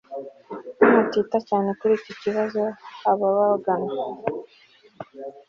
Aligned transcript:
Nimutita 0.79 1.37
cyane 1.49 1.69
kuri 1.79 1.93
iki 1.99 2.13
kibazo 2.21 2.61
ababagana 3.11 3.91